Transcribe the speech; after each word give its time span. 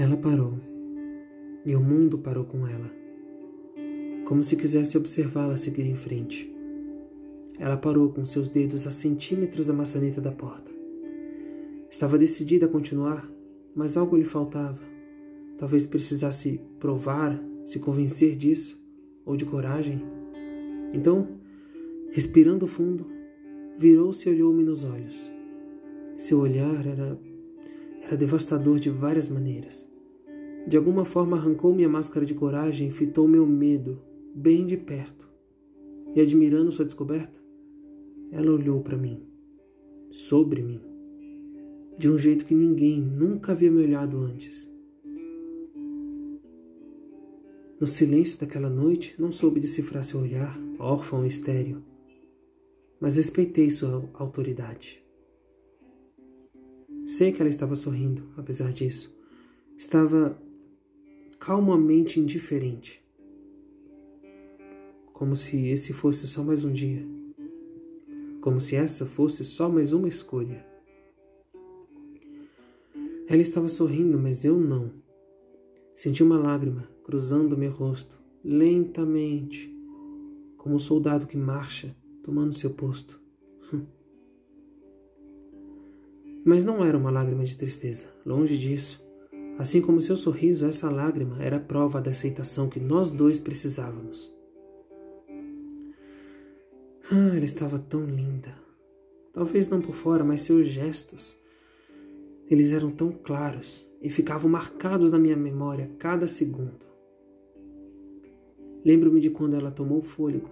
Ela 0.00 0.16
parou 0.16 0.54
e 1.62 1.76
o 1.76 1.80
mundo 1.80 2.16
parou 2.16 2.46
com 2.46 2.66
ela, 2.66 2.90
como 4.24 4.42
se 4.42 4.56
quisesse 4.56 4.96
observá-la 4.96 5.58
seguir 5.58 5.84
em 5.84 5.94
frente. 5.94 6.50
Ela 7.58 7.76
parou 7.76 8.08
com 8.08 8.24
seus 8.24 8.48
dedos 8.48 8.86
a 8.86 8.90
centímetros 8.90 9.66
da 9.66 9.74
maçaneta 9.74 10.18
da 10.18 10.32
porta. 10.32 10.72
Estava 11.90 12.16
decidida 12.16 12.64
a 12.64 12.68
continuar, 12.70 13.30
mas 13.74 13.98
algo 13.98 14.16
lhe 14.16 14.24
faltava. 14.24 14.80
Talvez 15.58 15.84
precisasse 15.84 16.62
provar, 16.78 17.38
se 17.66 17.78
convencer 17.78 18.36
disso, 18.36 18.82
ou 19.26 19.36
de 19.36 19.44
coragem. 19.44 20.02
Então, 20.94 21.28
respirando 22.10 22.66
fundo, 22.66 23.06
virou-se 23.76 24.26
e 24.26 24.32
olhou-me 24.32 24.62
nos 24.62 24.82
olhos. 24.82 25.30
Seu 26.16 26.40
olhar 26.40 26.86
era, 26.86 27.20
era 28.00 28.16
devastador 28.16 28.78
de 28.78 28.90
várias 28.90 29.28
maneiras. 29.28 29.88
De 30.66 30.76
alguma 30.76 31.04
forma 31.04 31.36
arrancou 31.36 31.74
minha 31.74 31.88
máscara 31.88 32.24
de 32.24 32.34
coragem 32.34 32.88
e 32.88 32.90
fitou 32.90 33.26
meu 33.26 33.46
medo 33.46 34.00
bem 34.34 34.64
de 34.64 34.76
perto. 34.76 35.28
E 36.14 36.20
admirando 36.20 36.72
sua 36.72 36.84
descoberta, 36.84 37.40
ela 38.30 38.50
olhou 38.50 38.80
para 38.80 38.96
mim, 38.96 39.22
sobre 40.10 40.62
mim, 40.62 40.80
de 41.98 42.10
um 42.10 42.18
jeito 42.18 42.44
que 42.44 42.54
ninguém 42.54 43.00
nunca 43.00 43.52
havia 43.52 43.70
me 43.70 43.82
olhado 43.82 44.18
antes. 44.18 44.70
No 47.80 47.86
silêncio 47.86 48.38
daquela 48.38 48.68
noite, 48.68 49.14
não 49.18 49.32
soube 49.32 49.58
decifrar 49.58 50.04
seu 50.04 50.20
olhar, 50.20 50.58
órfão 50.78 51.24
e 51.24 51.28
estéreo, 51.28 51.82
mas 53.00 53.16
respeitei 53.16 53.70
sua 53.70 54.08
autoridade. 54.14 55.02
Sei 57.10 57.32
que 57.32 57.42
ela 57.42 57.50
estava 57.50 57.74
sorrindo, 57.74 58.22
apesar 58.36 58.70
disso. 58.72 59.12
Estava 59.76 60.40
calmamente 61.40 62.20
indiferente. 62.20 63.04
Como 65.12 65.34
se 65.34 65.66
esse 65.66 65.92
fosse 65.92 66.28
só 66.28 66.44
mais 66.44 66.64
um 66.64 66.70
dia. 66.70 67.04
Como 68.40 68.60
se 68.60 68.76
essa 68.76 69.04
fosse 69.04 69.44
só 69.44 69.68
mais 69.68 69.92
uma 69.92 70.06
escolha. 70.06 70.64
Ela 73.26 73.42
estava 73.42 73.66
sorrindo, 73.66 74.16
mas 74.16 74.44
eu 74.44 74.56
não. 74.56 74.92
Senti 75.92 76.22
uma 76.22 76.38
lágrima 76.38 76.88
cruzando 77.02 77.58
meu 77.58 77.72
rosto, 77.72 78.22
lentamente, 78.44 79.68
como 80.56 80.76
um 80.76 80.78
soldado 80.78 81.26
que 81.26 81.36
marcha 81.36 81.92
tomando 82.22 82.54
seu 82.54 82.70
posto. 82.70 83.20
Mas 86.44 86.64
não 86.64 86.84
era 86.84 86.96
uma 86.96 87.10
lágrima 87.10 87.44
de 87.44 87.56
tristeza, 87.56 88.06
longe 88.24 88.56
disso. 88.58 89.04
Assim 89.58 89.80
como 89.82 90.00
seu 90.00 90.16
sorriso, 90.16 90.64
essa 90.64 90.90
lágrima 90.90 91.42
era 91.42 91.60
prova 91.60 92.00
da 92.00 92.10
aceitação 92.10 92.68
que 92.68 92.80
nós 92.80 93.10
dois 93.10 93.38
precisávamos. 93.38 94.32
Ah, 97.12 97.36
ela 97.36 97.44
estava 97.44 97.78
tão 97.78 98.04
linda. 98.04 98.54
Talvez 99.32 99.68
não 99.68 99.80
por 99.80 99.94
fora, 99.94 100.24
mas 100.24 100.40
seus 100.40 100.66
gestos. 100.66 101.36
Eles 102.48 102.72
eram 102.72 102.90
tão 102.90 103.12
claros 103.12 103.88
e 104.00 104.08
ficavam 104.08 104.50
marcados 104.50 105.10
na 105.10 105.18
minha 105.18 105.36
memória 105.36 105.90
cada 105.98 106.26
segundo. 106.26 106.88
Lembro-me 108.84 109.20
de 109.20 109.28
quando 109.28 109.54
ela 109.54 109.70
tomou 109.70 110.00
fôlego, 110.00 110.48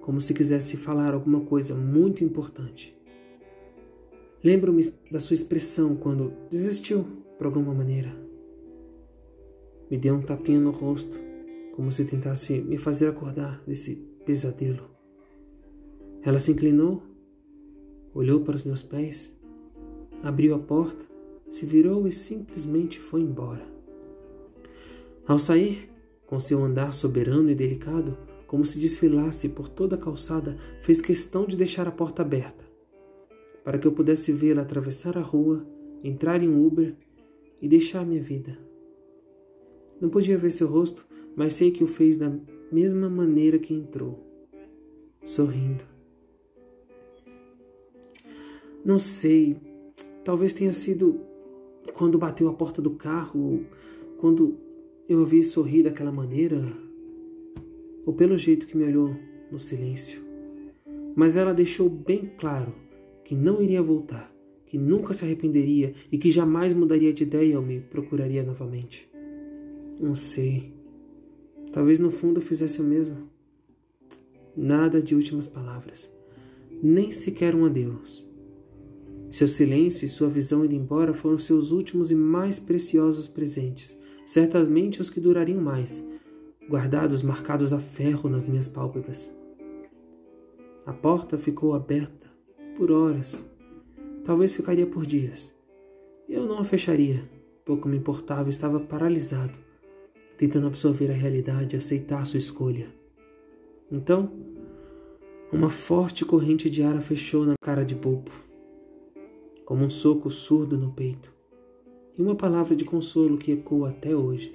como 0.00 0.20
se 0.20 0.32
quisesse 0.32 0.76
falar 0.76 1.12
alguma 1.12 1.42
coisa 1.42 1.74
muito 1.74 2.24
importante. 2.24 2.97
Lembro-me 4.42 4.82
da 5.10 5.18
sua 5.18 5.34
expressão 5.34 5.96
quando 5.96 6.32
desistiu, 6.50 7.04
por 7.36 7.46
alguma 7.46 7.74
maneira. 7.74 8.14
Me 9.90 9.96
deu 9.96 10.14
um 10.14 10.22
tapinha 10.22 10.60
no 10.60 10.70
rosto, 10.70 11.18
como 11.74 11.90
se 11.90 12.04
tentasse 12.04 12.60
me 12.60 12.76
fazer 12.76 13.08
acordar 13.08 13.62
desse 13.66 13.96
pesadelo. 14.26 14.90
Ela 16.22 16.38
se 16.38 16.52
inclinou, 16.52 17.02
olhou 18.12 18.40
para 18.40 18.56
os 18.56 18.64
meus 18.64 18.82
pés, 18.82 19.36
abriu 20.22 20.54
a 20.54 20.58
porta, 20.58 21.06
se 21.50 21.64
virou 21.64 22.06
e 22.06 22.12
simplesmente 22.12 23.00
foi 23.00 23.22
embora. 23.22 23.66
Ao 25.26 25.38
sair, 25.38 25.90
com 26.26 26.38
seu 26.38 26.62
andar 26.62 26.92
soberano 26.92 27.50
e 27.50 27.54
delicado, 27.54 28.16
como 28.46 28.64
se 28.64 28.78
desfilasse 28.78 29.48
por 29.48 29.68
toda 29.68 29.96
a 29.96 29.98
calçada, 29.98 30.56
fez 30.82 31.00
questão 31.00 31.46
de 31.46 31.56
deixar 31.56 31.86
a 31.86 31.92
porta 31.92 32.22
aberta, 32.22 32.67
para 33.64 33.78
que 33.78 33.86
eu 33.86 33.92
pudesse 33.92 34.32
vê-la 34.32 34.62
atravessar 34.62 35.16
a 35.18 35.22
rua, 35.22 35.66
entrar 36.02 36.42
em 36.42 36.48
um 36.48 36.64
Uber 36.64 36.94
e 37.60 37.68
deixar 37.68 38.06
minha 38.06 38.20
vida. 38.20 38.58
Não 40.00 40.08
podia 40.08 40.38
ver 40.38 40.50
seu 40.50 40.68
rosto, 40.68 41.06
mas 41.34 41.52
sei 41.52 41.70
que 41.70 41.82
o 41.82 41.86
fez 41.86 42.16
da 42.16 42.32
mesma 42.70 43.08
maneira 43.08 43.58
que 43.58 43.74
entrou, 43.74 44.24
sorrindo. 45.24 45.84
Não 48.84 48.98
sei, 48.98 49.56
talvez 50.24 50.52
tenha 50.52 50.72
sido 50.72 51.20
quando 51.94 52.18
bateu 52.18 52.48
a 52.48 52.54
porta 52.54 52.80
do 52.80 52.92
carro, 52.92 53.64
quando 54.18 54.56
eu 55.08 55.22
a 55.22 55.26
vi 55.26 55.42
sorrir 55.42 55.82
daquela 55.82 56.12
maneira, 56.12 56.60
ou 58.06 58.12
pelo 58.12 58.36
jeito 58.36 58.66
que 58.66 58.76
me 58.76 58.84
olhou 58.84 59.16
no 59.50 59.58
silêncio. 59.58 60.22
Mas 61.16 61.36
ela 61.36 61.52
deixou 61.52 61.88
bem 61.88 62.30
claro 62.38 62.72
que 63.28 63.36
não 63.36 63.60
iria 63.60 63.82
voltar, 63.82 64.34
que 64.64 64.78
nunca 64.78 65.12
se 65.12 65.22
arrependeria 65.22 65.92
e 66.10 66.16
que 66.16 66.30
jamais 66.30 66.72
mudaria 66.72 67.12
de 67.12 67.24
ideia 67.24 67.60
ou 67.60 67.62
me 67.62 67.78
procuraria 67.78 68.42
novamente. 68.42 69.06
Não 70.00 70.14
sei. 70.14 70.72
Talvez 71.70 72.00
no 72.00 72.10
fundo 72.10 72.38
eu 72.38 72.42
fizesse 72.42 72.80
o 72.80 72.84
mesmo. 72.84 73.28
Nada 74.56 75.02
de 75.02 75.14
últimas 75.14 75.46
palavras. 75.46 76.10
Nem 76.82 77.12
sequer 77.12 77.54
um 77.54 77.66
adeus. 77.66 78.26
Seu 79.28 79.46
silêncio 79.46 80.06
e 80.06 80.08
sua 80.08 80.30
visão 80.30 80.64
indo 80.64 80.74
embora 80.74 81.12
foram 81.12 81.36
seus 81.36 81.70
últimos 81.70 82.10
e 82.10 82.14
mais 82.14 82.58
preciosos 82.58 83.28
presentes, 83.28 83.94
certamente 84.24 85.02
os 85.02 85.10
que 85.10 85.20
durariam 85.20 85.60
mais, 85.60 86.02
guardados 86.66 87.22
marcados 87.22 87.74
a 87.74 87.78
ferro 87.78 88.30
nas 88.30 88.48
minhas 88.48 88.68
pálpebras. 88.68 89.30
A 90.86 90.94
porta 90.94 91.36
ficou 91.36 91.74
aberta 91.74 92.37
por 92.78 92.90
horas, 92.90 93.44
talvez 94.24 94.54
ficaria 94.54 94.86
por 94.86 95.04
dias. 95.04 95.54
Eu 96.28 96.46
não 96.46 96.60
a 96.60 96.64
fecharia, 96.64 97.28
pouco 97.64 97.88
me 97.88 97.98
importava, 97.98 98.48
estava 98.48 98.78
paralisado 98.78 99.58
tentando 100.38 100.68
absorver 100.68 101.10
a 101.10 101.14
realidade 101.14 101.74
e 101.74 101.76
aceitar 101.76 102.24
sua 102.24 102.38
escolha. 102.38 102.88
Então, 103.90 104.30
uma 105.52 105.68
forte 105.68 106.24
corrente 106.24 106.70
de 106.70 106.80
ar 106.80 106.94
a 106.94 107.00
fechou 107.00 107.44
na 107.44 107.54
cara 107.60 107.84
de 107.84 107.96
bobo, 107.96 108.30
como 109.64 109.84
um 109.84 109.90
soco 109.90 110.30
surdo 110.30 110.78
no 110.78 110.92
peito, 110.92 111.34
e 112.16 112.22
uma 112.22 112.36
palavra 112.36 112.76
de 112.76 112.84
consolo 112.84 113.36
que 113.36 113.50
ecoa 113.50 113.90
até 113.90 114.14
hoje. 114.14 114.54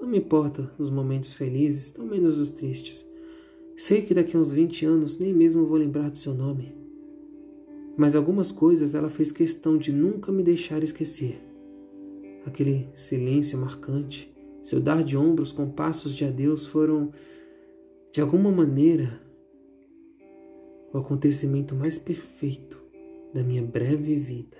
Não 0.00 0.06
me 0.06 0.18
importa 0.18 0.72
os 0.78 0.88
momentos 0.88 1.32
felizes, 1.32 1.90
tão 1.90 2.06
menos 2.06 2.38
os 2.38 2.52
tristes. 2.52 3.07
Sei 3.78 4.02
que 4.02 4.12
daqui 4.12 4.36
a 4.36 4.40
uns 4.40 4.50
20 4.50 4.84
anos 4.86 5.18
nem 5.20 5.32
mesmo 5.32 5.64
vou 5.64 5.76
lembrar 5.76 6.10
do 6.10 6.16
seu 6.16 6.34
nome. 6.34 6.74
Mas 7.96 8.16
algumas 8.16 8.50
coisas 8.50 8.92
ela 8.92 9.08
fez 9.08 9.30
questão 9.30 9.78
de 9.78 9.92
nunca 9.92 10.32
me 10.32 10.42
deixar 10.42 10.82
esquecer 10.82 11.40
aquele 12.44 12.88
silêncio 12.92 13.56
marcante, 13.56 14.34
seu 14.64 14.80
dar 14.80 15.04
de 15.04 15.16
ombros 15.16 15.52
com 15.52 15.70
passos 15.70 16.12
de 16.12 16.24
adeus 16.24 16.66
foram, 16.66 17.12
de 18.10 18.20
alguma 18.20 18.50
maneira, 18.50 19.20
o 20.92 20.98
acontecimento 20.98 21.72
mais 21.72 21.98
perfeito 21.98 22.82
da 23.32 23.44
minha 23.44 23.62
breve 23.62 24.16
vida. 24.16 24.56